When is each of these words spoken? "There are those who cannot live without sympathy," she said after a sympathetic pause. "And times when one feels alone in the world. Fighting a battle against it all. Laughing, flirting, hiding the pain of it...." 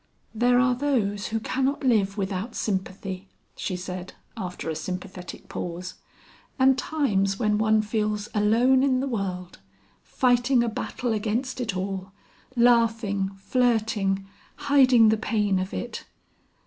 "There 0.33 0.57
are 0.59 0.73
those 0.73 1.27
who 1.27 1.39
cannot 1.39 1.83
live 1.83 2.17
without 2.17 2.55
sympathy," 2.55 3.27
she 3.55 3.75
said 3.75 4.13
after 4.35 4.67
a 4.67 4.75
sympathetic 4.75 5.47
pause. 5.47 5.93
"And 6.57 6.75
times 6.75 7.37
when 7.37 7.59
one 7.59 7.83
feels 7.83 8.27
alone 8.33 8.81
in 8.81 8.99
the 8.99 9.07
world. 9.07 9.59
Fighting 10.01 10.63
a 10.63 10.69
battle 10.69 11.13
against 11.13 11.61
it 11.61 11.77
all. 11.77 12.13
Laughing, 12.55 13.29
flirting, 13.37 14.25
hiding 14.55 15.09
the 15.09 15.17
pain 15.17 15.59
of 15.59 15.71
it...." 15.71 16.05